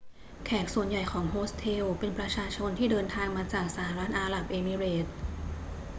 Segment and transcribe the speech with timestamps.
[0.45, 5.15] แขกส่วนใหญ่ของโฮสเทลเป็นประชาชนที่เดินทางมาจากสหรัฐอาหรับเอมิเรตส์